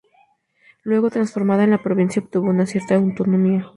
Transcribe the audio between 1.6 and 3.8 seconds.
en la provincia, obtuvo una cierta autonomía.